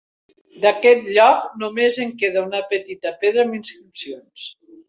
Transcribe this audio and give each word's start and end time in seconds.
D'aquest 0.63 1.09
lloc 1.17 1.43
només 1.65 1.99
en 2.05 2.15
queda 2.23 2.43
una 2.47 2.63
petita 2.73 3.15
pedra 3.25 3.47
amb 3.47 3.63
inscripcions 3.63 4.49